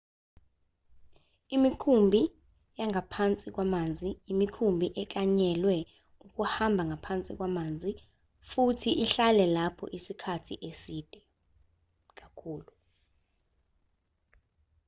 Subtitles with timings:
[1.55, 2.21] imikhumbi
[2.79, 5.77] yangaphansi kwamanzi imikhumbi eklanyelwe
[6.25, 7.91] ukuhamba ngaphansi kwamanzi
[8.49, 11.17] futhi ihlale lapho isikhathi eside
[12.19, 12.71] kakhulu